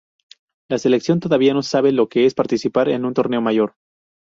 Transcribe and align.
La 0.67 0.79
selección 0.79 1.19
todavía 1.19 1.53
no 1.53 1.61
sabe 1.61 1.91
lo 1.91 2.09
que 2.09 2.25
es 2.25 2.33
participar 2.33 2.89
en 2.89 3.05
un 3.05 3.13
torneo 3.13 3.39
mayor. 3.39 3.75